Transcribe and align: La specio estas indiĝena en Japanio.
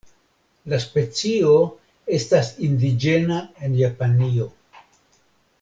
La 0.71 0.79
specio 0.85 1.51
estas 2.19 2.51
indiĝena 2.71 3.39
en 3.69 3.79
Japanio. 3.85 4.53